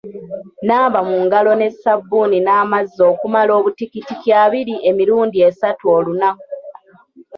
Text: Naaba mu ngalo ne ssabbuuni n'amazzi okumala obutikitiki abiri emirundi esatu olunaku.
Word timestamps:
Naaba 0.67 0.99
mu 1.09 1.17
ngalo 1.25 1.51
ne 1.57 1.67
ssabbuuni 1.73 2.37
n'amazzi 2.41 3.01
okumala 3.11 3.51
obutikitiki 3.59 4.29
abiri 4.43 4.73
emirundi 4.89 5.37
esatu 5.49 5.83
olunaku. 5.97 6.47